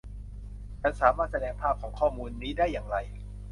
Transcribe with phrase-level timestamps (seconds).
[0.81, 2.97] ฉันสามารถแสดงภาพของข้อมูลนี้ได้อย่างไร